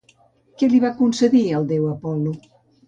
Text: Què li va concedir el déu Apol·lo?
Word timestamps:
Què 0.61 0.69
li 0.71 0.81
va 0.87 0.91
concedir 1.03 1.43
el 1.61 1.71
déu 1.75 1.87
Apol·lo? 1.95 2.37